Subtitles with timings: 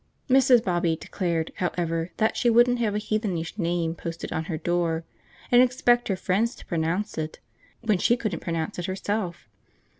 [0.27, 0.63] Mrs.
[0.63, 5.03] Bobby declared, however, that she wouldn't have a heathenish name posted on her house,
[5.51, 7.37] and expect her friends to pronounce it
[7.81, 9.47] when she couldn't pronounce it herself.